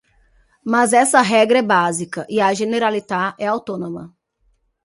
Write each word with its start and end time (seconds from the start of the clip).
Mas 0.65 0.93
essa 0.93 1.21
regra 1.21 1.59
é 1.59 1.61
básica 1.61 2.25
e 2.27 2.41
a 2.41 2.51
Generalitat 2.55 3.35
é 3.37 3.45
autônoma. 3.45 4.11